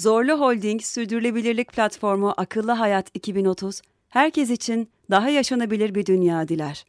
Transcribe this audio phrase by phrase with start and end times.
[0.00, 6.84] Zorlu Holding Sürdürülebilirlik Platformu Akıllı Hayat 2030, herkes için daha yaşanabilir bir dünya diler.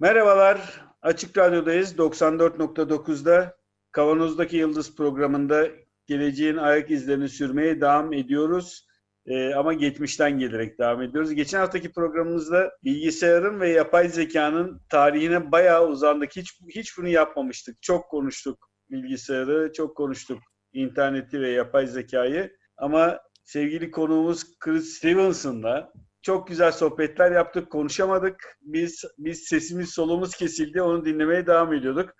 [0.00, 1.94] Merhabalar, Açık Radyo'dayız.
[1.98, 3.56] 94.9'da
[3.92, 5.68] Kavanoz'daki Yıldız programında
[6.06, 8.86] geleceğin ayak izlerini sürmeye devam ediyoruz.
[9.26, 11.34] Ee, ama geçmişten gelerek devam ediyoruz.
[11.34, 16.36] Geçen haftaki programımızda bilgisayarın ve yapay zekanın tarihine bayağı uzandık.
[16.36, 17.82] Hiç, hiç bunu yapmamıştık.
[17.82, 20.38] Çok konuştuk bilgisayarı, çok konuştuk
[20.76, 22.56] interneti ve yapay zekayı.
[22.76, 28.56] Ama sevgili konuğumuz Chris Stevenson'la çok güzel sohbetler yaptık, konuşamadık.
[28.60, 32.10] Biz biz sesimiz solumuz kesildi, onu dinlemeye devam ediyorduk.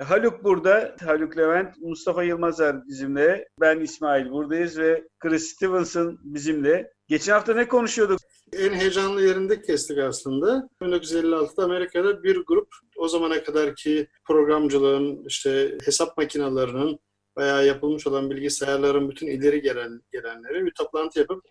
[0.00, 6.92] Haluk burada, Haluk Levent, Mustafa Yılmazer bizimle, ben İsmail buradayız ve Chris Stevenson bizimle.
[7.08, 8.18] Geçen hafta ne konuşuyorduk?
[8.52, 10.68] En heyecanlı yerinde kestik aslında.
[10.82, 17.00] 1956'da Amerika'da bir grup o zamana kadarki programcılığın, işte hesap makinelerinin
[17.38, 21.44] veya yapılmış olan bilgisayarların bütün ileri gelen gelenleri bir toplantı yapıp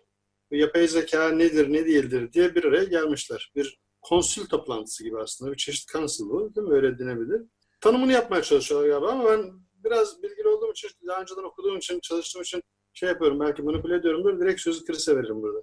[0.50, 3.52] yapay zeka nedir ne değildir diye bir araya gelmişler.
[3.56, 7.42] Bir konsül toplantısı gibi aslında bir çeşit council bu değil mi öyle denebilir.
[7.80, 9.52] Tanımını yapmaya çalışıyorlar galiba ama ben
[9.84, 14.40] biraz bilgili olduğum için daha önceden okuduğum için çalıştığım için şey yapıyorum belki manipüle ediyorumdur
[14.40, 15.62] direkt sözü Chris'e veririm burada.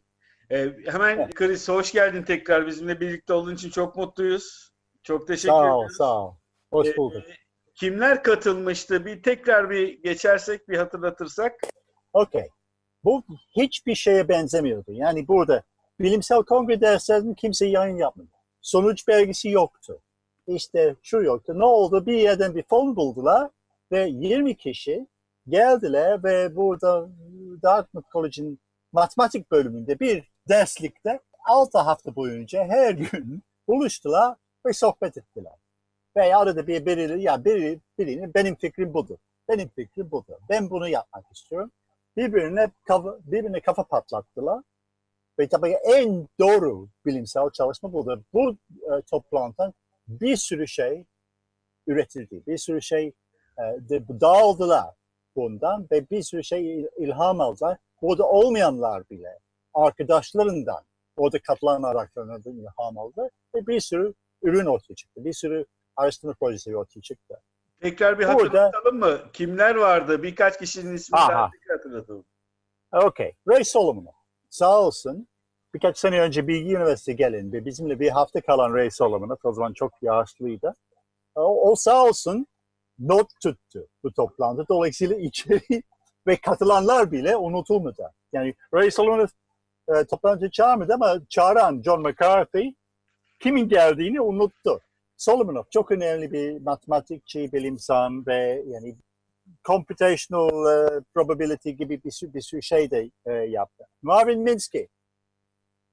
[0.51, 4.69] Ee, hemen Chris hoş geldin tekrar bizimle birlikte olduğun için çok mutluyuz.
[5.03, 5.97] Çok teşekkür sağ ol, ederiz.
[5.97, 6.33] Sağ ol,
[6.71, 7.23] Hoş bulduk.
[7.29, 7.35] Ee,
[7.79, 9.05] kimler katılmıştı?
[9.05, 11.53] Bir tekrar bir geçersek, bir hatırlatırsak.
[12.13, 12.49] Okey.
[13.03, 13.23] Bu
[13.55, 14.91] hiçbir şeye benzemiyordu.
[14.91, 15.63] Yani burada
[15.99, 18.27] bilimsel kongre derslerinde kimse yayın yapmadı.
[18.61, 20.01] Sonuç belgesi yoktu.
[20.47, 21.59] İşte şu yoktu.
[21.59, 22.05] Ne oldu?
[22.05, 23.49] Bir yerden bir fon buldular
[23.91, 25.07] ve 20 kişi
[25.47, 27.09] geldiler ve burada
[27.63, 28.59] Dartmouth College'in
[28.91, 34.35] matematik bölümünde bir derslikte 6 hafta boyunca her gün buluştular
[34.65, 35.68] ve sohbet ettiler.
[36.19, 39.17] Ve arada bir biri, ya biri, birini benim fikrim budur.
[39.49, 40.35] Benim fikrim budur.
[40.49, 41.71] Ben bunu yapmak istiyorum
[42.19, 44.63] birbirine kafa, birbirine kafa patlattılar.
[45.39, 48.21] Ve tabii en doğru bilimsel çalışma budur.
[48.33, 49.73] Bu e, toplantıdan
[50.07, 51.05] bir sürü şey
[51.87, 52.43] üretildi.
[52.47, 53.07] Bir sürü şey
[53.57, 54.95] e, de, dağıldılar
[55.35, 57.77] bundan ve bir sürü şey ilham aldılar.
[58.01, 59.39] Burada olmayanlar bile
[59.73, 60.83] arkadaşlarından
[61.17, 65.25] orada katılan arkadaşlarından ilham aldı ve bir sürü ürün ortaya çıktı.
[65.25, 65.65] Bir sürü
[65.99, 67.41] araştırma projesi ortaya çıktı.
[67.81, 69.31] Tekrar bir hatırlatalım Burada, mı?
[69.33, 70.23] Kimler vardı?
[70.23, 72.25] Birkaç kişinin ismini tekrar hatırlatalım.
[72.91, 73.33] Okey.
[73.47, 74.07] Ray Solomon.
[74.49, 75.27] Sağ olsun.
[75.73, 79.91] Birkaç sene önce Bilgi Üniversitesi gelin bizimle bir hafta kalan Ray Solomon'a o zaman çok
[80.01, 80.75] yaşlıydı.
[81.35, 82.47] O, o sağ olsun
[82.99, 84.65] not tuttu bu toplantı.
[84.69, 85.61] Dolayısıyla içeri
[86.27, 88.11] ve katılanlar bile unutulmadı.
[88.33, 89.27] Yani Ray Solomon'u
[89.87, 92.73] e, toplantıya çağırmadı ama çağıran John McCarthy
[93.39, 94.81] kimin geldiğini unuttu.
[95.19, 98.95] Solomonov çok önemli bir matematikçi, bilimsel ve yani
[99.65, 103.83] computational uh, probability gibi bir sürü, bir sürü şey de e, yaptı.
[104.01, 104.87] Marvin Minsky.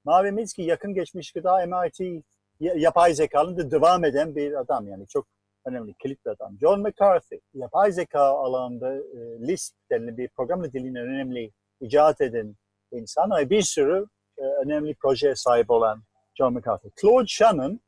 [0.05, 2.23] Marvin Minsky yakın geçmiş kadar MIT
[2.59, 5.27] yapay zekanın da devam eden bir adam yani çok
[5.65, 6.57] önemli kilit bir adam.
[6.61, 11.51] John McCarthy yapay zeka alanında e, Lisp denilen bir program dilini önemli
[11.81, 12.55] icat eden
[12.91, 14.05] insan ve bir sürü
[14.37, 16.03] e, önemli proje sahip olan
[16.35, 16.91] John McCarthy.
[17.01, 17.79] Claude Shannon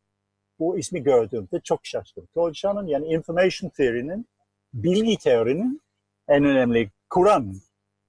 [0.60, 2.28] bu ismi gördüğümde çok şaşırdım.
[2.34, 4.28] Claude yani information theory'nin,
[4.74, 5.82] bilgi teorinin
[6.28, 7.54] en önemli kuran,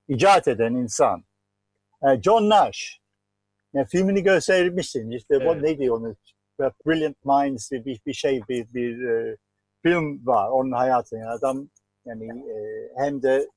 [0.08, 1.24] icat eden insan.
[2.02, 3.00] E, John Nash,
[3.72, 5.10] yani filmini göstermişsin.
[5.10, 5.46] İşte evet.
[5.46, 6.16] bu neydi onun?
[6.86, 9.36] Brilliant Minds bir, bir şey, bir, bir e,
[9.82, 11.16] film var onun hayatı.
[11.16, 11.68] Yani adam
[12.04, 13.48] yani e, hem de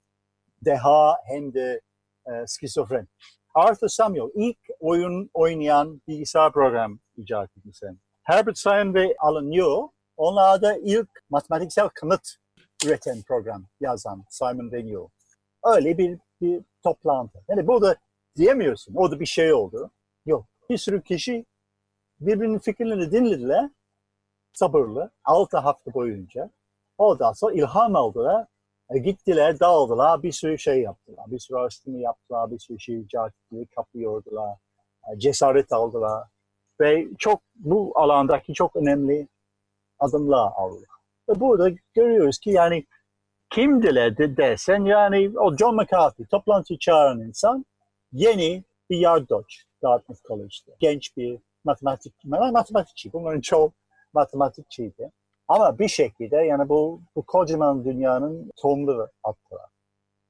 [0.66, 1.82] deha hem de
[2.28, 3.08] e, skizofren.
[3.56, 8.00] Arthur Samuel ilk oyun oynayan bilgisayar program icat etmişsin.
[8.24, 12.36] Herbert Simon ve Alan New onlar da ilk matematiksel kanıt
[12.86, 15.08] üreten program yazan Simon ve New.
[15.64, 17.44] Öyle bir, bir toplantı.
[17.48, 17.96] Yani burada
[18.36, 18.96] diyemiyorsun.
[18.96, 19.92] Orada bir şey oldu.
[20.26, 20.46] Yok.
[20.70, 21.46] Bir sürü kişi
[22.20, 23.70] birbirinin fikirlerini dinlediler.
[24.54, 25.12] Sabırlı.
[25.24, 26.50] Altı hafta boyunca.
[26.98, 28.48] Ondan sonra ilham aldılar.
[28.90, 30.24] E, gittiler, dağıldılar.
[30.24, 31.26] Bir sürü şey yaptılar.
[31.28, 32.52] Bir sürü araştırma yaptılar.
[32.52, 34.58] Bir sürü şey icat ettiler, kapıyordular.
[35.14, 36.33] E, cesaret aldılar
[36.82, 39.28] ve çok bu alandaki çok önemli
[40.00, 40.86] adımlar aldı.
[41.30, 42.86] Ve burada görüyoruz ki yani
[43.50, 47.66] kimdiler de dersen yani o John McCarthy toplantı çağıran insan
[48.12, 50.76] yeni bir yardoç Dartmouth College'de.
[50.80, 53.14] Genç bir matematik, matematikçi.
[53.14, 53.74] Bunların çoğu
[54.14, 55.12] matematikçiydi.
[55.48, 59.70] Ama bir şekilde yani bu, bu kocaman dünyanın tohumları attılar.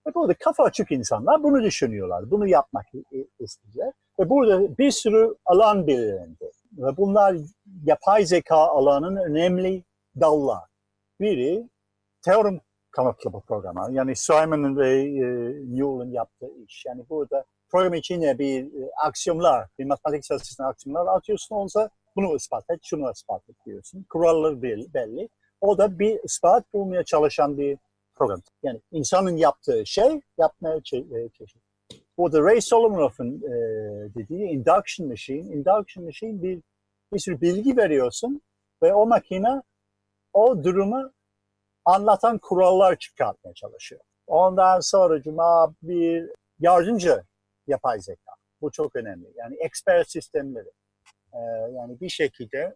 [0.07, 2.31] Ve burada kafa açık insanlar bunu düşünüyorlar.
[2.31, 2.85] Bunu yapmak
[3.39, 3.93] isteyecekler.
[4.19, 6.51] Ve burada bir sürü alan belirlendi.
[6.77, 7.35] Ve bunlar
[7.83, 9.83] yapay zeka alanının önemli
[10.19, 10.63] dallar.
[11.19, 11.69] Biri
[12.21, 12.61] teorim
[12.91, 13.87] kanıtlama programı.
[13.91, 15.25] Yani Simon ve e,
[15.75, 16.83] Newell'ın yaptığı iş.
[16.85, 21.55] Yani burada program içine bir e, aksiyonlar, bir matematiksel sistem aksiyonlar atıyorsun.
[21.55, 24.05] Olsa bunu ispat et, şunu ispat et diyorsun.
[24.09, 25.29] Kuralları belli.
[25.61, 27.77] O da bir ispat bulmaya çalışan bir
[28.15, 28.41] program.
[28.63, 31.62] Yani insanın yaptığı şey yapmaya çalışıyor.
[32.17, 33.51] Burada Ray Solomonov'un e,
[34.15, 36.61] dediği induction machine, induction machine bir,
[37.13, 38.41] bir sürü bilgi veriyorsun
[38.83, 39.61] ve o makine
[40.33, 41.11] o durumu
[41.85, 44.01] anlatan kurallar çıkartmaya çalışıyor.
[44.27, 46.29] Ondan sonra cuma bir
[46.59, 47.23] yardımcı
[47.67, 48.31] yapay zeka.
[48.61, 49.27] Bu çok önemli.
[49.35, 50.71] Yani expert sistemleri.
[51.33, 51.37] Ee,
[51.75, 52.75] yani bir şekilde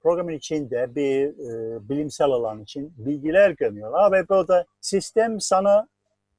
[0.00, 5.88] programın içinde bir e, bilimsel alan için bilgiler gömüyorlar ve burada sistem sana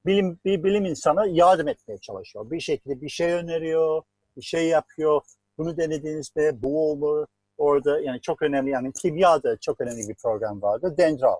[0.06, 2.52] bilim bir bilim insanı yardım etmeye çalışıyor.
[2.52, 4.02] Bir şekilde bir şey öneriyor,
[4.38, 5.22] bir şey yapıyor.
[5.57, 7.28] Bunu denediğinizde bu olur.
[7.57, 10.96] Orada yani çok önemli yani kimyada çok önemli bir program vardı.
[10.98, 11.40] Dendral.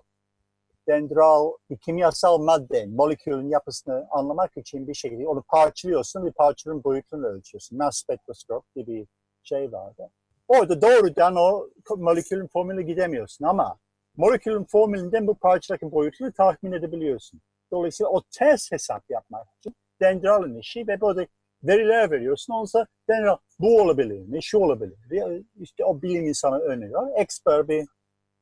[0.88, 7.26] Dendral bir kimyasal madde, molekülün yapısını anlamak için bir şekilde onu parçalıyorsun ve parçanın boyutunu
[7.26, 7.78] ölçüyorsun.
[7.78, 9.06] Mass spektroskop gibi bir
[9.42, 10.10] şey vardı.
[10.48, 13.78] Orada doğrudan o molekülün formülü gidemiyorsun ama
[14.16, 17.40] molekülün formülünden bu parçadaki boyutunu tahmin edebiliyorsun.
[17.70, 21.26] Dolayısıyla o ters hesap yapmak için dendralın işi ve burada
[21.62, 22.52] veriler veriyorsun.
[22.52, 25.44] Olsa dendral bu olabilir mi, şu olabilir mi?
[25.60, 27.08] İşte o bilim insanı öneriyor.
[27.16, 27.86] Expert bir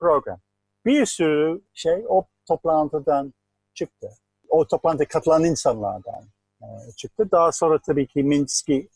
[0.01, 0.41] program.
[0.85, 3.35] Bir sürü şey o toplantıdan
[3.75, 4.11] çıktı.
[4.49, 6.25] O toplantıya katılan insanlardan
[6.63, 6.67] e,
[6.97, 7.31] çıktı.
[7.31, 8.89] Daha sonra tabii ki Minsky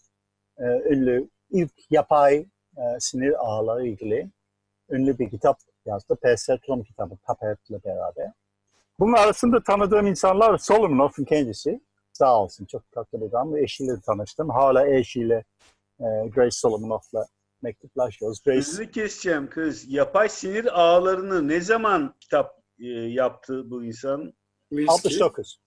[0.58, 2.36] e, ünlü ilk yapay
[2.76, 4.30] e, sinir ağları ilgili
[4.90, 6.16] ünlü bir kitap yazdı.
[6.22, 8.32] Perceptron kitabı Tapert'le beraber.
[9.00, 11.80] Bunun arasında tanıdığım insanlar Solomonov'un kendisi.
[12.12, 13.56] Sağ olsun çok tatlı bir adam.
[13.56, 14.50] Eşiyle tanıştım.
[14.50, 15.44] Hala eşiyle
[16.00, 17.26] e, Grace Solomonov'la
[17.62, 18.42] mektuplaşıyoruz.
[18.44, 18.58] Grace...
[18.58, 19.84] Hızlı keseceğim kız.
[19.88, 24.32] Yapay sinir ağlarını ne zaman kitap e, yaptı bu insan?
[24.88, 25.60] 69.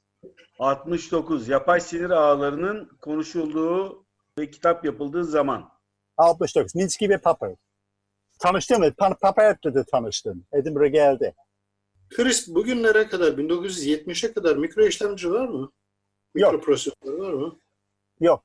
[0.60, 1.48] 69.
[1.48, 4.06] Yapay sinir ağlarının konuşulduğu
[4.38, 5.70] ve kitap yapıldığı zaman.
[6.18, 6.76] 69.
[6.76, 7.60] Minsky ve Papert.
[8.40, 8.92] Tanıştım ve
[9.22, 10.46] Papert'le de tanıştım.
[10.54, 11.36] Edinburgh geldi.
[12.16, 15.72] Chris bugünlere kadar 1970'e kadar mikro işlemci var mı?
[16.36, 16.64] Mikro Yok.
[16.64, 17.60] prosesör var mı?
[18.20, 18.44] Yok.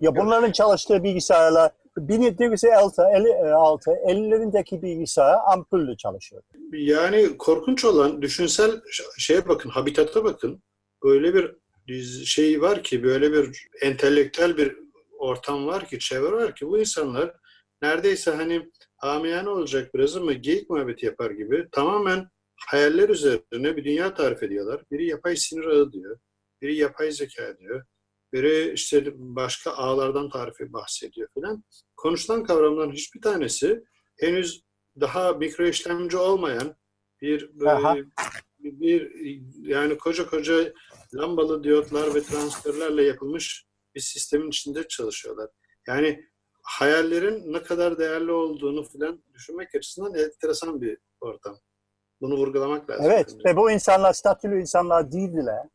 [0.00, 6.42] Ya bunların çalıştığı bilgisayarlar 1956 50'lerindeki bilgisayar ampulle çalışıyor.
[6.72, 8.80] Yani korkunç olan düşünsel
[9.18, 10.62] şeye bakın, habitata bakın.
[11.04, 11.34] Böyle
[11.86, 14.76] bir şey var ki, böyle bir entelektüel bir
[15.18, 17.34] ortam var ki, çevre var ki bu insanlar
[17.82, 22.28] neredeyse hani amiyane olacak biraz ama geyik muhabbeti yapar gibi tamamen
[22.66, 24.82] hayaller üzerine bir dünya tarif ediyorlar.
[24.90, 26.18] Biri yapay sinir ağı diyor,
[26.62, 27.84] biri yapay zeka diyor,
[28.32, 31.64] biri işte başka ağlardan tarifi bahsediyor filan.
[31.96, 33.84] Konuşulan kavramların hiçbir tanesi
[34.18, 34.62] henüz
[35.00, 36.76] daha mikro işlemci olmayan
[37.20, 38.04] bir böyle
[38.58, 39.12] bir, bir
[39.68, 40.72] yani koca koca
[41.14, 45.50] lambalı diyotlar ve transistörlerle yapılmış bir sistemin içinde çalışıyorlar.
[45.88, 46.24] Yani
[46.62, 51.60] hayallerin ne kadar değerli olduğunu filan düşünmek açısından enteresan bir ortam.
[52.24, 53.04] Bunu vurgulamak lazım.
[53.06, 53.44] Evet bence.
[53.44, 55.66] ve bu insanlar statülü insanlar değildiler.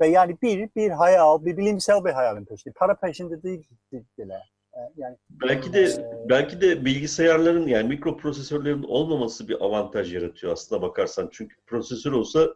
[0.00, 2.74] Ve yani bir, bir hayal, bir bilimsel bir hayalin peşinde.
[2.76, 4.52] Para peşinde değildiler.
[4.72, 10.82] E, yani belki de e, belki de bilgisayarların yani mikroprosesörlerin olmaması bir avantaj yaratıyor aslında
[10.82, 11.28] bakarsan.
[11.32, 12.54] Çünkü prosesör olsa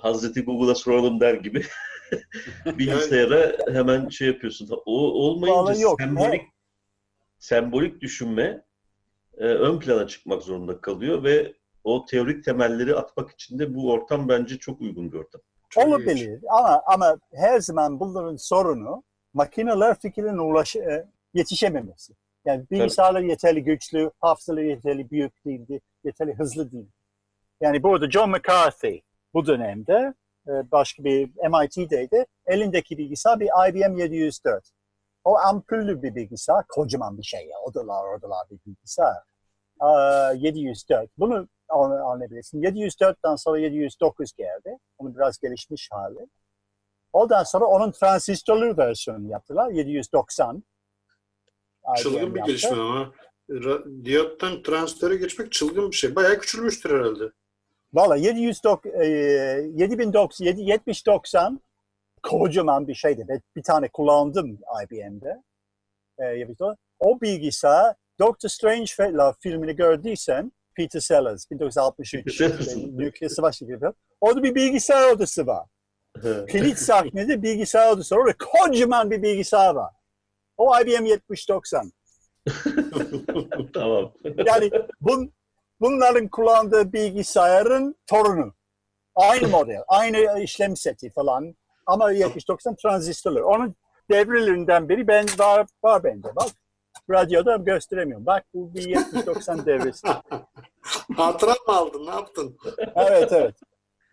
[0.00, 1.62] Hazreti Google'a soralım der gibi
[2.66, 4.70] bilgisayara hemen şey yapıyorsun.
[4.86, 6.00] O olmayınca yok.
[6.00, 6.46] sembolik He.
[7.38, 8.64] sembolik düşünme
[9.38, 14.28] e, ön plana çıkmak zorunda kalıyor ve o teorik temelleri atmak için de bu ortam
[14.28, 15.40] bence çok uygun bir ortam.
[15.68, 19.02] Çok Olabilir ama ama her zaman bunların sorunu
[19.34, 22.14] makineler fikrine ulaş e, yetişememesi.
[22.44, 23.30] Yani bilgisayarlar evet.
[23.30, 26.90] yeterli güçlü, hafızaları yeterli büyük değildi, yeterli hızlı değil.
[27.60, 29.00] Yani burada John McCarthy
[29.34, 30.14] bu dönemde
[30.48, 32.26] e, başka bir MIT'deydi.
[32.46, 34.70] Elindeki bilgisayar bir IBM 704.
[35.24, 39.22] O ampullü bir bilgisayar, kocaman bir şey ya, odalar odalar bir bilgisayar.
[40.36, 41.10] 704.
[41.18, 42.62] Bunu anlayabilirsin.
[42.62, 44.78] 704'ten sonra 709 geldi.
[44.98, 46.26] Onun biraz gelişmiş hali.
[47.12, 49.70] Ondan sonra onun transistörlü versiyonu yaptılar.
[49.70, 50.64] 790.
[51.96, 52.52] Çılgın bir yaptı.
[52.52, 53.12] gelişme ama.
[54.04, 56.16] Diyottan transistöre geçmek çılgın bir şey.
[56.16, 57.24] Bayağı küçülmüştür herhalde.
[57.92, 58.16] Valla
[60.60, 61.60] 7090
[62.22, 63.24] kocaman bir şeydi.
[63.28, 65.42] Ben bir tane kullandım IBM'de.
[66.18, 66.46] Ee,
[66.98, 68.92] o bilgisayar Doctor Strange
[69.40, 72.40] filmini gördüysen Peter Sellers 1963
[72.76, 73.78] nükleer savaş gibi.
[74.20, 75.66] Orada bir bilgisayar odası var.
[76.22, 78.20] Kilit sahnede bilgisayar odası var.
[78.20, 79.92] Orada kocaman bir bilgisayar var.
[80.56, 81.92] O IBM 7090.
[83.74, 84.12] tamam.
[84.46, 85.32] Yani bun,
[85.80, 88.54] bunların kullandığı bilgisayarın torunu.
[89.14, 91.54] Aynı model, aynı işlem seti falan.
[91.86, 93.40] Ama 7090 transistörler.
[93.40, 93.74] Onun
[94.10, 96.28] devrelerinden biri ben var, var bende.
[96.36, 96.48] Bak
[97.10, 98.26] radyoda gösteremiyorum.
[98.26, 100.08] Bak bu bir 7090 devresi.
[101.16, 102.06] Hatıra mı aldın?
[102.06, 102.56] Ne yaptın?
[102.96, 103.54] evet evet.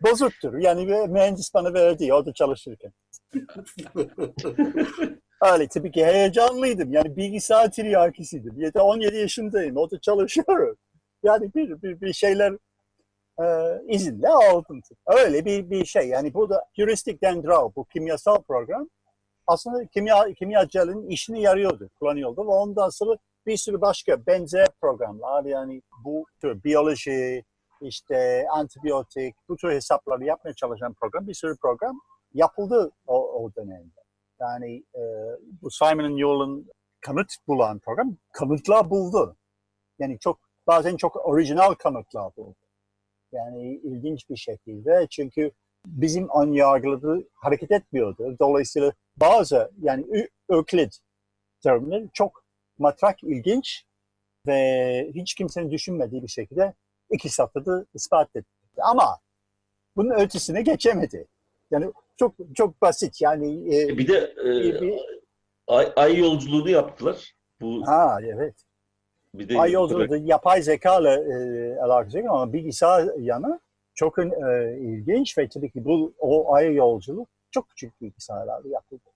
[0.02, 0.58] Bozuktur.
[0.58, 2.92] Yani bir mühendis bana verdi orada çalışırken.
[5.42, 6.94] Öyle tabii ki heyecanlıydım.
[6.94, 8.72] Yani bilgisayar tiryakisiydim.
[8.76, 9.78] 17 yaşındayım.
[9.78, 10.78] Orada çalışıyorum.
[11.24, 12.54] Yani bir, bir, bir şeyler
[13.42, 13.46] e,
[13.88, 14.82] izinle aldım.
[15.06, 16.08] Öyle bir, bir şey.
[16.08, 18.90] Yani burada heuristic dendral, bu kimyasal program
[19.52, 22.42] aslında kimya, kimyacının işini yarıyordu, kullanıyordu.
[22.42, 27.44] Ve ondan sonra bir sürü başka benzer programlar yani bu tür biyoloji,
[27.82, 32.00] işte antibiyotik, bu tür hesapları yapmaya çalışan program, bir sürü program
[32.34, 34.02] yapıldı o, o dönemde.
[34.40, 35.02] Yani e,
[35.62, 36.70] bu Simon Newell'ın
[37.02, 39.38] kanıt bulan program kanıtlar buldu.
[40.00, 42.56] Yani çok bazen çok orijinal kanıtlar buldu.
[43.32, 45.52] Yani ilginç bir şekilde çünkü
[45.86, 48.36] bizim ön yargıları hareket etmiyordu.
[48.40, 51.00] Dolayısıyla bazı yani Öklit
[51.64, 52.44] terimleri çok
[52.78, 53.84] matrak, ilginç
[54.48, 56.74] ve hiç kimsenin düşünmediği bir şekilde
[57.12, 58.48] iki satırda ispat etti.
[58.78, 59.20] Ama
[59.96, 61.28] bunun ötesine geçemedi.
[61.72, 63.76] Yani çok çok basit yani.
[63.76, 65.00] E, bir de e, bir,
[65.68, 67.34] ay, ay yolculuğunu yaptılar.
[67.62, 68.56] Bu Ha evet.
[69.34, 70.30] Bir de ay yolculuğu tabii.
[70.30, 73.60] yapay zeka ile e, alakası ama bilgisayar yanı
[73.96, 74.24] çok e,
[74.80, 79.11] ilginç ve tabii ki bu o ay yolculuğu çok küçük bilgisayarlarla yapıldı.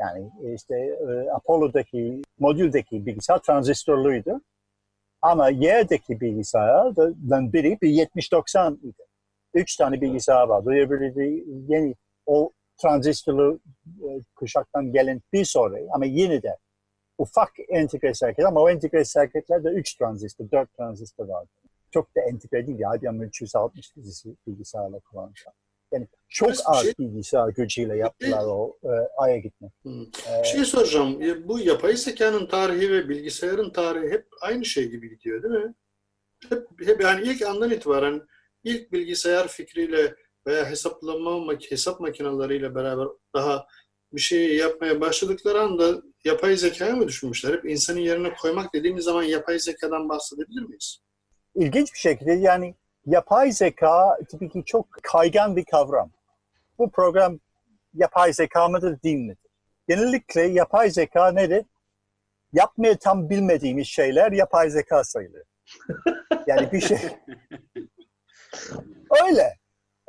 [0.00, 4.40] Yani işte e, Apollo'daki modüldeki bilgisayar transistörlüydü.
[5.22, 9.02] Ama yerdeki bilgisayardan biri bir 70-90 idi.
[9.54, 10.70] Üç tane bilgisayar vardı.
[10.70, 11.94] Öbürü yeni
[12.26, 12.52] o
[12.82, 16.56] transistörlü e, kuşaktan gelen bir sonra ama yine de
[17.18, 21.48] ufak entegre circuit ama o entegre circuitlerde üç transistör, dört transistör vardı.
[21.90, 22.78] Çok da entegre değil.
[22.96, 23.96] IBM 360
[24.46, 25.54] bilgisayarla kullanmışlar.
[25.92, 26.92] Yani çok az şey?
[26.98, 29.72] bilgisayar gücüyle yaptılar o e, Ay'a gitmek.
[30.42, 31.20] Bir şey soracağım.
[31.48, 35.74] Bu yapay zekanın tarihi ve bilgisayarın tarihi hep aynı şey gibi gidiyor değil mi?
[36.48, 38.22] Hep, hep yani ilk andan itibaren
[38.64, 40.14] ilk bilgisayar fikriyle
[40.46, 43.66] veya hesaplama hesap makineleriyle beraber daha
[44.12, 47.52] bir şey yapmaya başladıkları anda yapay zekaya mı düşünmüşler?
[47.52, 50.98] Hep insanın yerine koymak dediğimiz zaman yapay zekadan bahsedebilir miyiz?
[51.54, 52.74] İlginç bir şekilde yani
[53.06, 56.10] yapay zeka tabii ki çok kaygan bir kavram.
[56.78, 57.38] Bu program
[57.94, 59.50] yapay zeka mıdır değil midir?
[59.88, 61.64] Genellikle yapay zeka nedir?
[62.52, 65.42] Yapmaya tam bilmediğimiz şeyler yapay zeka sayılır.
[66.46, 66.98] Yani bir şey...
[69.26, 69.56] Öyle.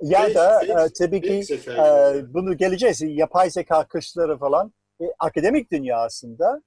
[0.01, 3.01] Ya da e, tabii ki e, bunu geleceğiz.
[3.01, 4.74] Yapay zeka kışları falan.
[5.01, 6.62] E, akademik dünyasında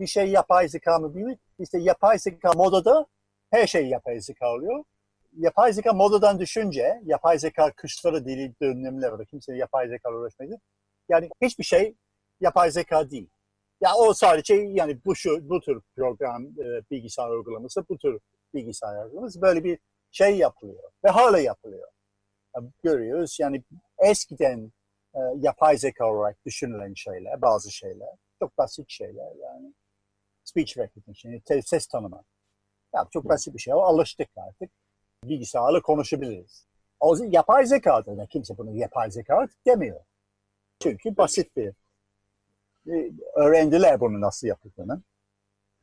[0.00, 1.38] bir şey yapay zeka mı bilir?
[1.58, 3.06] İşte yapay zeka modada
[3.50, 4.84] her şey yapay zeka oluyor
[5.36, 9.26] yapay zeka modadan düşünce, yapay zeka kışları dili dönemler var.
[9.26, 10.60] Kimse yapay zeka uğraşmaydı.
[11.08, 11.94] Yani hiçbir şey
[12.40, 13.30] yapay zeka değil.
[13.80, 18.20] Ya o sadece yani bu şu bu tür program e, bilgisayar uygulaması, bu tür
[18.54, 19.78] bilgisayar uygulaması böyle bir
[20.10, 21.88] şey yapılıyor ve hala yapılıyor.
[22.56, 23.62] Yani görüyoruz yani
[23.98, 24.72] eskiden
[25.14, 29.74] e, yapay zeka olarak düşünülen şeyler, bazı şeyler, çok basit şeyler yani.
[30.44, 32.24] Speech recognition, ses tanıma.
[32.94, 33.74] Yani çok basit bir şey.
[33.74, 34.70] O alıştık artık
[35.24, 36.66] bilgisayarla konuşabiliriz.
[37.00, 40.00] O yapay zeka da kimse bunu yapay zeka demiyor.
[40.82, 41.72] Çünkü basit bir
[42.88, 45.02] e, öğrendiler bunu nasıl yapıldığını.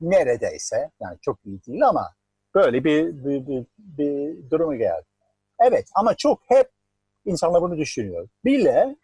[0.01, 2.15] Neredeyse yani çok iyi değil ama
[2.55, 5.05] böyle bir, bir, bir, bir duruma geldi.
[5.59, 6.69] Evet ama çok hep
[7.25, 8.27] insanlar bunu düşünüyor.
[8.45, 8.95] Bile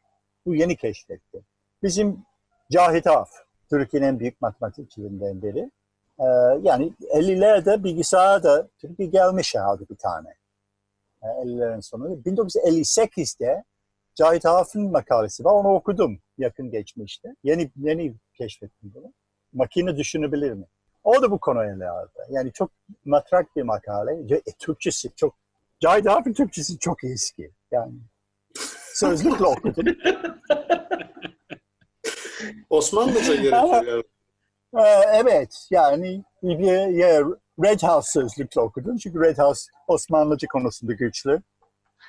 [0.45, 1.41] bu yeni keşfetti.
[1.83, 2.25] Bizim
[2.71, 3.29] Cahit Af,
[3.69, 5.71] Türkiye'nin en büyük matematikçilerinden biri.
[6.19, 6.25] Ee,
[6.61, 10.27] yani 50'lerde bilgisayarda Türkiye gelmiş herhalde bir tane.
[11.21, 12.07] 50'lerin ee, sonu.
[12.07, 13.63] 1958'de
[14.15, 15.53] Cahit Haf'ın makalesi var.
[15.53, 17.35] Onu okudum yakın geçmişte.
[17.43, 19.13] Yeni yeni keşfettim bunu.
[19.53, 20.65] Makine düşünebilir mi?
[21.03, 22.11] O da bu konuya ele aldı.
[22.29, 22.71] Yani çok
[23.05, 24.35] matrak bir makale.
[24.35, 25.35] E, Türkçesi çok
[25.79, 27.51] Cahit Haf'ın Türkçesi çok eski.
[27.71, 27.93] Yani
[28.93, 29.85] sözlükle okudum.
[32.69, 34.03] Osmanlıca gerekiyor.
[34.77, 34.81] Ee,
[35.13, 36.69] evet yani bir, bir
[37.63, 38.97] Red House sözlükle okudum.
[38.97, 41.41] Çünkü Red House Osmanlıca konusunda güçlü.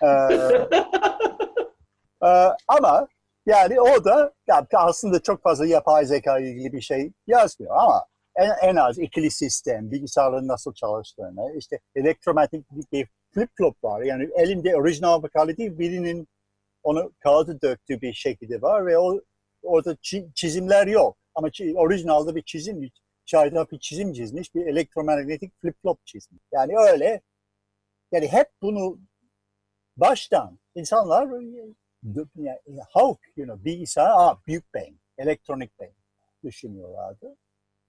[0.03, 0.07] Ee,
[2.27, 2.29] e,
[2.69, 3.09] ama
[3.47, 8.07] Yani o da ya aslında çok fazla yapay zeka ile ilgili bir şey yazmıyor ama
[8.37, 14.03] en, en az ikili sistem, bilgisayarların nasıl çalıştığını, işte elektromanyetik bir flip-flop var.
[14.03, 16.29] Yani elinde orijinal makale değil, birinin
[16.83, 19.21] onu kağıdı döktüğü bir şekilde var ve o
[19.63, 19.97] orada
[20.35, 21.17] çizimler yok.
[21.41, 22.91] Ama orijinalde bir çizim,
[23.27, 26.43] şayda bir çizim çizmiş, bir elektromanyetik flip-flop çizmiş.
[26.53, 27.21] Yani öyle,
[28.13, 28.99] yani hep bunu
[29.97, 31.29] baştan insanlar
[32.37, 35.95] yani, halk, you know, bilgisayar, ah, büyük beyin, elektronik beyin
[36.45, 37.37] düşünüyorlardı.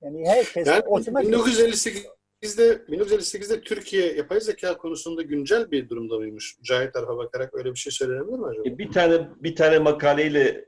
[0.01, 1.33] Yani herkes yani otomatik...
[1.33, 6.57] 1958'de 1958'de Türkiye yapay zeka konusunda güncel bir durumda mıymış?
[6.63, 8.69] Cahit tarafa bakarak öyle bir şey söylenebilir mi acaba?
[8.69, 10.65] E bir tane bir tane makaleyle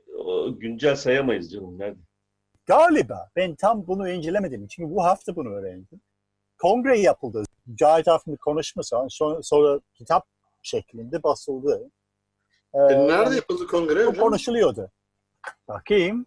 [0.58, 1.78] güncel sayamayız canım.
[1.78, 1.98] Nerede?
[2.66, 4.66] Galiba ben tam bunu incelemedim.
[4.68, 6.00] Çünkü bu hafta bunu öğrendim.
[6.58, 7.44] Kongre yapıldı.
[7.74, 10.26] Cahit bir konuşması sonra, sonra kitap
[10.62, 11.90] şeklinde basıldı.
[12.74, 14.06] Ee, e nerede yapıldı kongre?
[14.06, 14.90] Bu konuşuluyordu.
[15.68, 16.26] Bakayım.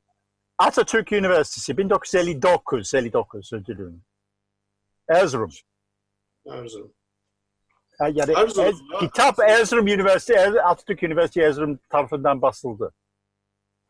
[0.58, 4.04] Atatürk Üniversitesi 1959, 59 ödülüm.
[5.10, 5.50] Erzurum.
[6.52, 6.94] Erzurum.
[8.00, 12.94] Yani Erzurum, Ez, kitap Erzurum Üniversitesi, Atatürk Üniversitesi Erzurum tarafından basıldı.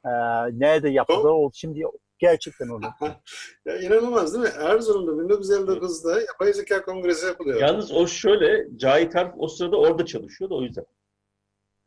[0.06, 0.10] Ee,
[0.52, 1.28] nerede yapıldı?
[1.28, 1.84] O şimdi
[2.20, 2.94] gerçekten onu.
[3.66, 4.64] ya inanılmaz değil mi?
[4.64, 7.62] Erzurum'da 1959'da yapay zeka kongresi yapılıyor.
[7.62, 10.86] Yalnız o şöyle, Cahit Harp o sırada orada çalışıyordu o yüzden.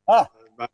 [0.07, 0.29] Ha.
[0.59, 0.69] Ben,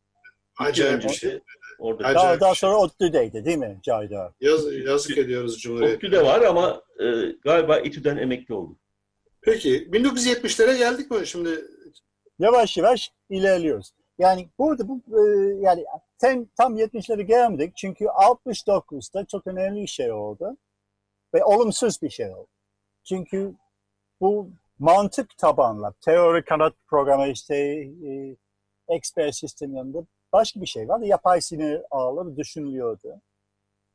[0.58, 1.40] acayip bir şey.
[1.78, 4.32] Orada daha, daha sonra ODTÜ'deydi değil mi Cahida?
[4.40, 5.96] Yaz, yazık ediyoruz Cumhuriyet'e.
[5.96, 7.04] ODTÜ'de var ama e,
[7.44, 8.76] galiba İTÜ'den emekli oldu.
[9.40, 11.64] Peki 1970'lere geldik mi şimdi?
[12.38, 13.92] Yavaş yavaş ilerliyoruz.
[14.18, 15.20] Yani burada bu e,
[15.60, 15.84] yani
[16.18, 20.56] sen tam 70'lere gelmedik çünkü 69'da çok önemli bir şey oldu
[21.34, 22.48] ve olumsuz bir şey oldu.
[23.04, 23.54] Çünkü
[24.20, 28.36] bu mantık tabanlı, teori kanat programı işte e,
[28.88, 29.98] expert sistemlerinde
[30.32, 31.06] başka bir şey vardı.
[31.06, 33.20] Yapay sinir ağları düşünülüyordu.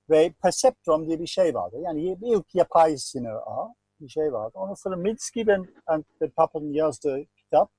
[0.10, 1.77] Ve perceptron diye bir şey vardı.
[1.81, 4.51] Yani ilk yapay sinir ağ bir şey vardı.
[4.53, 5.47] Ondan sonra Minsky
[6.21, 7.71] ve Papa'nın yazdığı kitap,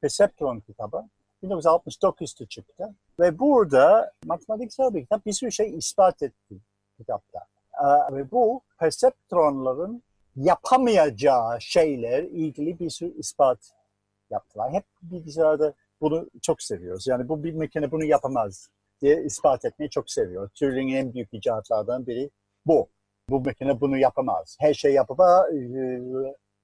[0.00, 1.08] Perceptron kitabı
[1.42, 2.94] 1969'da çıktı.
[3.20, 6.56] Ve burada matematiksel bir kitap bir sürü şey ispat etti
[6.96, 7.38] kitapta.
[7.84, 10.02] Ee, ve bu perceptronların
[10.36, 13.58] yapamayacağı şeyler ilgili bir sürü ispat
[14.30, 14.72] yaptılar.
[14.72, 17.06] Hep bilgisayarda bunu çok seviyoruz.
[17.06, 18.70] Yani bu bir makine bunu yapamaz
[19.00, 20.48] diye ispat etmeyi çok seviyor.
[20.54, 22.30] Turing'in en büyük icatlardan biri
[22.66, 22.88] bu.
[23.28, 24.56] Bu makine bunu yapamaz.
[24.60, 25.58] Her şey yapama, e,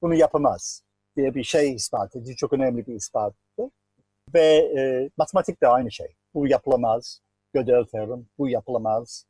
[0.03, 0.83] bunu yapamaz
[1.17, 2.37] diye bir şey ispat ediyor.
[2.37, 3.37] Çok önemli bir ispattı.
[4.35, 6.07] Ve e, matematik de aynı şey.
[6.35, 7.21] Bu yapılamaz.
[7.55, 9.27] Gödel teorem, bu yapılamaz.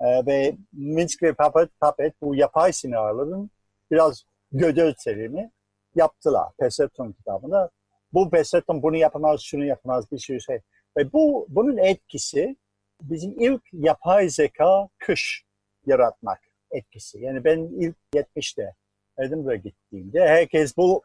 [0.00, 3.50] E, ve Minsk ve Puppet, Puppet bu yapay sinirlerin
[3.90, 5.50] biraz Gödel teoremi
[5.94, 6.52] yaptılar.
[6.58, 7.70] Perceptron kitabında
[8.12, 10.60] bu Besseton bunu yapamaz, şunu yapamaz bir sürü şey.
[10.96, 12.56] Ve bu bunun etkisi
[13.02, 15.44] bizim ilk yapay zeka kış
[15.86, 16.40] yaratmak
[16.70, 17.18] etkisi.
[17.18, 18.74] Yani ben ilk 70'te
[19.18, 21.02] Edinburgh'a gittiğimde herkes bu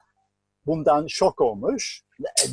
[0.66, 2.04] bundan şok olmuş.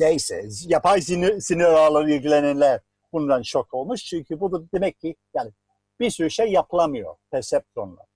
[0.01, 2.81] Neyse yapay sinir, sinir ağları ilgilenenler
[3.12, 4.05] bundan şok olmuş.
[4.05, 5.51] Çünkü bu da demek ki yani
[6.01, 8.07] bir sürü şey yapılamıyor perseptronla.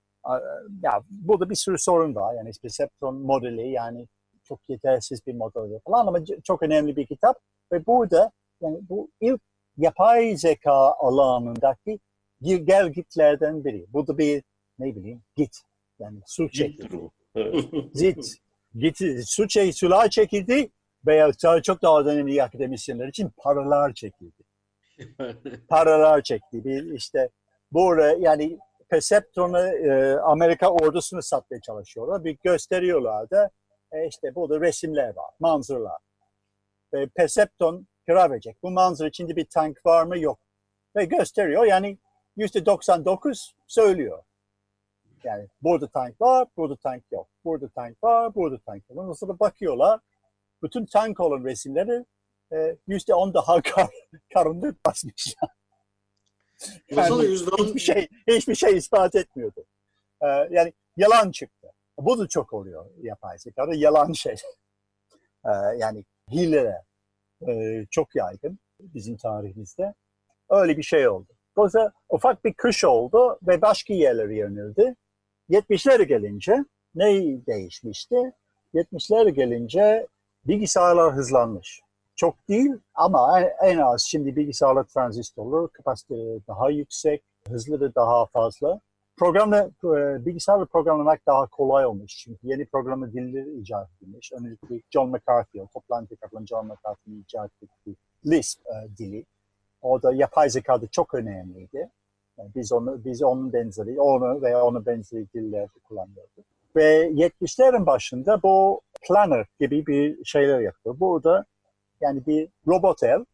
[0.83, 2.35] Ya burada bir sürü sorun var.
[2.35, 4.09] Yani perseptron modeli yani
[4.45, 7.37] çok yetersiz bir model falan ama çok önemli bir kitap
[7.73, 9.41] ve burada yani bu ilk
[9.77, 11.99] yapay zeka alanındaki
[12.43, 13.87] gel gitlerden biri.
[13.89, 14.43] Bu da bir
[14.79, 15.57] ne bileyim git
[15.99, 17.11] yani su çekildi.
[17.95, 18.35] Git,
[18.75, 20.71] git su çek, sular çekildi
[21.07, 21.33] veya
[21.63, 24.43] çok daha önemli akademisyenler için paralar çekildi.
[25.69, 26.65] paralar çekti.
[26.65, 27.29] Bir işte
[27.73, 28.59] burada yani
[28.89, 32.25] Perceptron'u e, Amerika ordusunu satmaya çalışıyorlar.
[32.25, 33.51] Bir gösteriyorlar da
[33.93, 35.99] e işte burada resimler var, manzaralar.
[36.95, 38.57] E, Percepton karar verecek.
[38.63, 40.39] Bu manzara içinde bir tank var mı yok.
[40.97, 41.99] Ve gösteriyor yani
[42.37, 44.23] yüzde 99 söylüyor.
[45.25, 47.29] Yani burada tank var, burada tank yok.
[47.45, 48.99] Burada tank var, burada tank yok.
[48.99, 50.01] Ondan sonra bakıyorlar.
[50.63, 52.05] Bütün tank olan resimleri
[52.53, 53.89] e, yüzde on daha kar,
[54.35, 55.37] karanlık basmış.
[56.91, 57.23] yani
[57.59, 59.65] hiçbir şey, hiçbir şey ispat etmiyordu.
[60.23, 61.69] Ee, yani yalan çıktı.
[61.99, 63.75] Bu da çok oluyor yapay zekada.
[63.75, 64.35] Yalan şey.
[65.45, 66.83] Ee, yani hile
[67.49, 69.95] e, çok yaygın bizim tarihimizde.
[70.51, 71.33] Öyle bir şey oldu.
[71.57, 74.97] Dolayısıyla ufak bir kış oldu ve başka yerlere yöneldi.
[75.53, 77.07] 70'lere gelince ne
[77.47, 78.33] değişmişti?
[78.75, 80.07] 70'lere gelince
[80.45, 81.81] bilgisayarlar hızlanmış.
[82.17, 88.81] Çok değil ama en az şimdi bilgisayarlar transistörler kapasiteleri daha yüksek, hızları daha fazla
[89.17, 92.17] programla e, bilgisayarla programlamak daha kolay olmuş.
[92.17, 94.33] Çünkü yeni programı dilleri icat edilmiş.
[94.33, 99.25] Öncelikle John McCarthy, o toplantı katılan John McCarthy'nin icat ettiği Lisp e, dili.
[99.83, 101.91] O da yapay zekada çok önemliydi.
[102.38, 106.45] Yani biz onu biz onun benzeri, onu veya onun benzeri dillerde kullanıyorduk.
[106.77, 111.01] Ve 70'lerin başında bu planner gibi bir şeyler yapıyor.
[111.01, 111.45] Burada
[112.01, 113.25] yani bir robot ev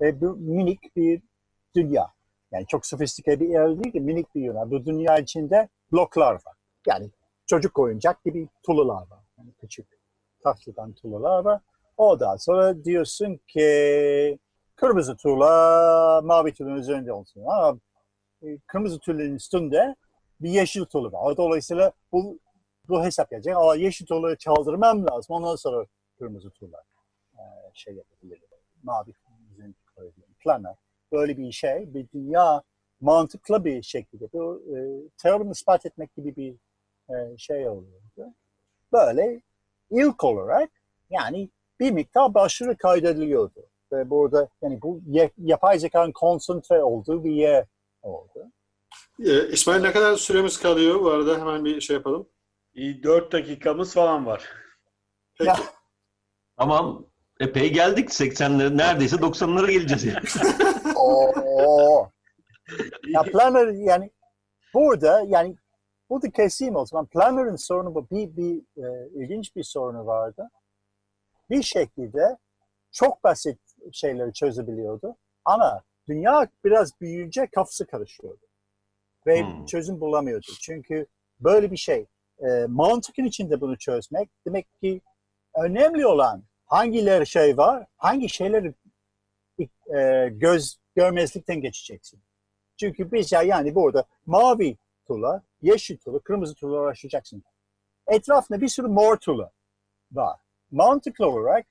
[0.00, 1.22] ve bir minik bir
[1.74, 2.06] dünya.
[2.52, 4.70] Yani çok sofistike bir ev değil de minik bir dünya.
[4.70, 6.56] Bu dünya içinde bloklar var.
[6.86, 7.10] Yani
[7.46, 9.20] çocuk oyuncak gibi tulular var.
[9.38, 9.86] Yani küçük
[10.42, 11.60] tahtadan tulular var.
[11.96, 14.38] Ondan sonra diyorsun ki
[14.76, 17.42] kırmızı tuğla mavi tuğlanın üzerinde olsun.
[17.46, 17.78] Ama
[18.66, 19.96] kırmızı tuğlanın üstünde
[20.40, 21.36] bir yeşil tuğla var.
[21.36, 22.38] Dolayısıyla bu,
[22.88, 23.56] bu hesap yapacak.
[23.56, 25.36] Aa, yeşil tuğlayı çaldırmam lazım.
[25.36, 25.86] Ondan sonra
[26.18, 26.82] kırmızı tuğla
[27.34, 27.42] e,
[27.74, 28.48] şey yapabilirim.
[28.82, 29.12] Mavi.
[30.38, 30.74] Planner.
[31.12, 31.94] Böyle bir şey.
[31.94, 32.62] Bir dünya
[33.00, 34.32] mantıklı bir şekilde.
[34.32, 34.76] Bu e,
[35.22, 36.54] teorimi ispat etmek gibi bir
[37.14, 38.34] e, şey oluyordu.
[38.92, 39.42] Böyle
[39.90, 40.70] ilk olarak
[41.10, 43.66] yani bir miktar başarı kaydediliyordu.
[43.92, 45.00] Ve burada yani bu
[45.38, 47.66] yapay zekanın konsantre olduğu bir yer
[48.06, 48.52] oldu.
[49.20, 51.00] Ee, İsmail ne kadar süremiz kalıyor?
[51.00, 52.28] Bu arada hemen bir şey yapalım.
[52.76, 54.50] 4 dakikamız falan var.
[55.38, 55.48] Peki.
[55.48, 55.56] Ya.
[56.58, 57.06] Tamam.
[57.40, 60.26] Epey geldik 80'lere neredeyse 90'lara geleceğiz yani.
[60.96, 62.10] Oo.
[63.06, 64.10] ya Planner yani
[64.74, 65.56] burada yani
[66.10, 67.06] burada keseyim o zaman.
[67.06, 68.10] Planner'ın sorunu bu.
[68.10, 70.50] Bir, bir e, ilginç bir sorunu vardı.
[71.50, 72.38] Bir şekilde
[72.92, 73.58] çok basit
[73.92, 75.16] şeyleri çözebiliyordu.
[75.44, 78.46] Ama dünya biraz büyüyünce kafası karışıyordu.
[79.26, 79.66] Ve Hmm.
[79.66, 80.46] çözüm bulamıyordu.
[80.60, 81.06] Çünkü
[81.40, 82.06] böyle bir şey.
[82.38, 85.00] E, mantıkın içinde bunu çözmek demek ki
[85.54, 88.74] önemli olan hangileri şey var, hangi şeyleri
[89.96, 92.22] e, göz görmezlikten geçeceksin.
[92.76, 97.42] Çünkü biz ya yani burada mavi tuğla, yeşil tuğla, kırmızı tuğla uğraşacaksın.
[98.06, 99.50] Etrafında bir sürü mor tuğla
[100.12, 100.40] var.
[100.70, 101.66] Mantıklı olarak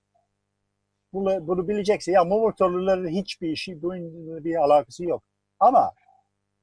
[1.15, 2.11] bunu, bunu bileceksin.
[2.11, 5.23] Ya mor tuğlaların hiçbir işi, bunun bir alakası yok.
[5.59, 5.91] Ama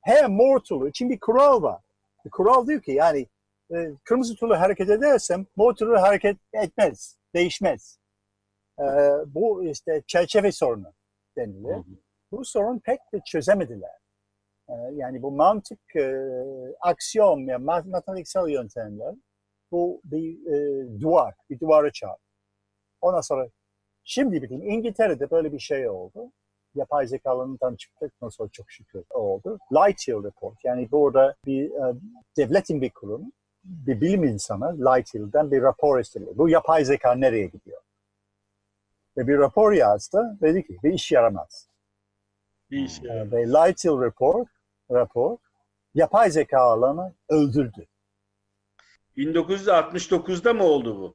[0.01, 1.81] her mor tuğla için bir kural var.
[2.25, 3.27] Bir kural diyor ki yani
[3.75, 7.99] e, kırmızı tuğla hareket edersem mor tuğla hareket etmez, değişmez.
[8.79, 8.85] E,
[9.27, 10.93] bu işte çerçeve sorunu
[11.39, 11.77] denilir.
[12.33, 13.91] Bu sorun pek de çözemediler.
[14.69, 16.13] Ee, Yani bu mantık, e,
[16.81, 19.15] aksiyon ya mat- matematiksel yöntemler
[19.71, 22.19] bu bir e, duvar, bir duvara çarp.
[23.01, 23.49] Ondan sonra
[24.05, 26.33] şimdi bileyim İngiltere'de böyle bir şey oldu.
[26.75, 29.59] Yapay zekalarından çıktıktan sonra çok şükür oldu.
[29.73, 31.95] Light Year Report yani burada bir e,
[32.37, 33.33] devletin bir kurum,
[33.65, 36.27] bir bilim insanı Light Year'dan bir rapor istedi.
[36.35, 37.83] Bu yapay zeka nereye gidiyor?
[39.17, 40.39] Ve bir rapor yazdı.
[40.41, 41.69] Dedi ki bir iş yaramaz.
[42.71, 44.49] Bir iş Ee, ve Light Year Report,
[44.91, 45.39] rapor
[45.95, 47.87] yapay zeka alanı öldürdü.
[49.17, 51.15] 1969'da mı oldu bu?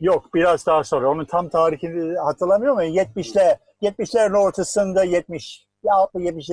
[0.00, 1.10] Yok biraz daha sonra.
[1.10, 6.50] Onun tam tarihini hatırlamıyorum ama 70'ler 70'lerin ortasında 70 ya 70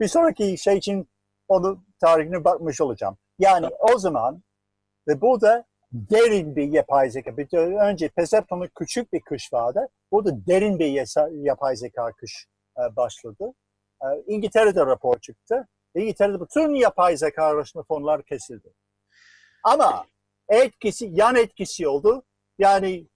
[0.00, 1.08] bir sonraki şey için
[1.48, 3.16] onun tarihine bakmış olacağım.
[3.38, 4.42] Yani o zaman
[5.08, 7.36] ve burada derin bir yapay zeka.
[7.36, 9.88] Bir önce Perceptron'un küçük bir kış vardı.
[10.12, 12.46] Burada derin bir yapay zeka kış
[12.78, 13.54] e, başladı.
[14.02, 15.68] E, İngiltere'de rapor çıktı.
[15.94, 18.72] İngiltere'de bütün yapay zeka araştırma fonları kesildi.
[19.64, 20.06] Ama
[20.48, 22.22] etkisi, yan etkisi oldu.
[22.58, 23.06] Yani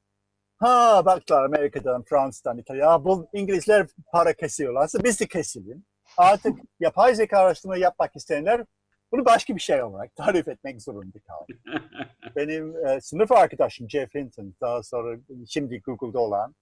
[0.59, 5.85] ha baklar Amerika'dan, Fransa'dan, İtalya'dan, bu İngilizler para kesiyorlarsa biz de keselim.
[6.17, 8.65] Artık yapay zeka araştırma yapmak isteyenler
[9.13, 11.53] bunu başka bir şey olarak tarif etmek zorunda kaldı.
[12.37, 16.55] Benim e, sınıf arkadaşım Jeff Hinton, daha sonra şimdi Google'da olan,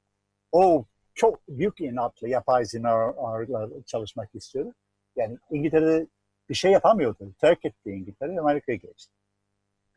[0.53, 4.75] o çok büyük inatlı yapay zekalarla çalışmak istiyordu.
[5.17, 6.07] Yani İngiltere'de
[6.49, 7.35] bir şey yapamıyordu.
[7.41, 9.13] Terk etti İngiltere, Amerika'ya geçti.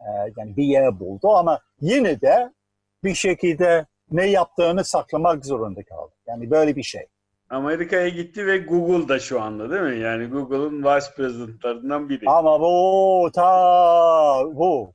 [0.01, 0.05] Ee,
[0.37, 2.53] yani bir yer buldu ama yine de
[3.03, 6.11] bir şekilde ne yaptığını saklamak zorunda kaldı.
[6.27, 7.05] Yani böyle bir şey.
[7.49, 10.03] Amerika'ya gitti ve Google'da şu anda değil mi?
[10.03, 12.25] Yani Google'ın vice presidentlarından biri.
[12.29, 14.93] Ama bu ta bu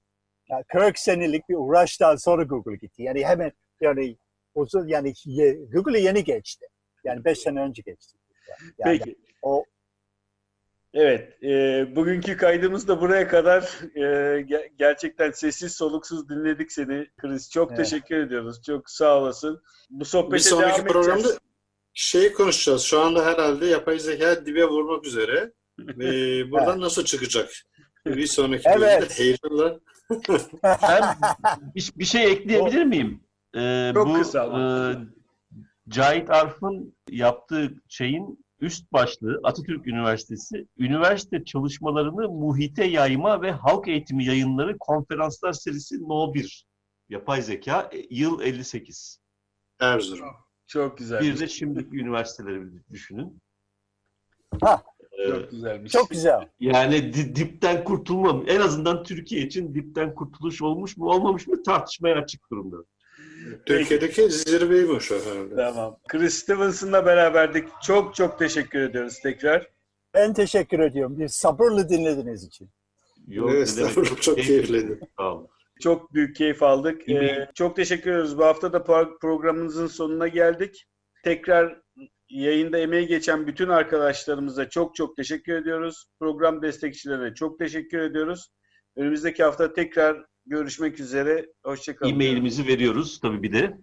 [0.51, 3.03] yani 40 senelik bir uğraştan sonra Google gitti.
[3.03, 4.17] Yani hemen yani
[4.55, 5.13] uzun yani
[5.73, 6.67] Google'ı yeni geçti.
[7.05, 8.19] Yani 5 sene önce geçti.
[8.79, 9.17] Yani Peki.
[9.43, 9.65] o
[11.01, 13.63] Evet, e, bugünkü kaydımız da buraya kadar
[13.95, 14.01] e,
[14.41, 17.51] ge- gerçekten sessiz soluksuz dinledik seni Chris.
[17.51, 17.79] Çok Evet.
[17.85, 18.63] teşekkür ediyoruz.
[18.67, 19.63] Çok sağ olasın.
[19.91, 21.39] Bu Bir sohbete sonraki devam programda edeceğiz.
[21.95, 22.83] şeyi konuşacağız.
[22.83, 25.53] Şu anda herhalde yapay zeka dibe vurmak üzere.
[25.79, 26.11] Ve
[26.51, 27.51] buradan nasıl çıkacak?
[28.07, 29.01] Bir sonraki Evet.
[29.01, 29.81] bölümde heyecanla.
[30.63, 31.03] Ben
[31.75, 33.21] bir, bir şey ekleyebilir miyim?
[33.57, 34.61] Ee, Çok bu kısa e,
[35.89, 44.25] Cahit Arf'ın yaptığı şeyin üst başlığı Atatürk Üniversitesi üniversite çalışmalarını muhite yayma ve halk eğitimi
[44.25, 46.67] yayınları konferanslar serisi No 1
[47.09, 49.21] yapay zeka e, yıl 58.
[49.81, 50.35] Erzurum.
[50.67, 51.21] Çok güzel.
[51.23, 53.43] Bir de şimdiki üniversiteleri düşünün.
[54.61, 54.83] Ha,
[55.19, 55.93] Ee, Çok güzelmiş.
[55.93, 56.49] çok güzel.
[56.61, 58.45] Yani di- dipten kurtulmam.
[58.47, 62.77] En azından Türkiye için dipten kurtuluş olmuş mu olmamış mı tartışmaya açık durumda.
[63.67, 65.57] Türkiye'deki zirveymiş o herhalde.
[65.57, 65.99] Tamam.
[66.09, 67.69] Chris Stevenson'la beraberdik.
[67.83, 69.69] Çok çok teşekkür ediyoruz tekrar.
[70.15, 71.19] Ben teşekkür ediyorum.
[71.19, 72.71] Bir sabırlı dinlediğiniz için.
[73.29, 75.01] Yok, Evet, estağfurullah, çok keyifliydi.
[75.19, 75.49] Sağ olun.
[75.81, 77.09] Çok büyük keyif aldık.
[77.09, 78.39] Ee, çok teşekkür ediyoruz.
[78.39, 80.87] Bu hafta da pro- programımızın sonuna geldik.
[81.25, 81.81] Tekrar
[82.31, 86.05] yayında emeği geçen bütün arkadaşlarımıza çok çok teşekkür ediyoruz.
[86.21, 88.49] Program destekçilerine çok teşekkür ediyoruz.
[88.97, 91.47] Önümüzdeki hafta tekrar görüşmek üzere.
[91.65, 92.11] Hoşçakalın.
[92.13, 93.79] E-mailimizi veriyoruz tabii bir de.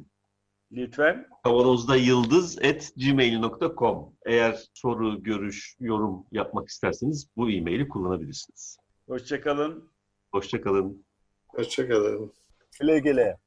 [0.71, 1.27] Lütfen.
[1.43, 4.13] Kavanozda yıldız at gmail.com.
[4.25, 8.77] Eğer soru, görüş, yorum yapmak isterseniz bu e-maili kullanabilirsiniz.
[9.07, 9.91] Hoşçakalın.
[10.31, 11.05] Hoşçakalın.
[11.47, 12.33] Hoşçakalın.
[12.79, 13.37] Güle güle.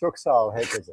[0.00, 0.92] Çok sağ ol herkese.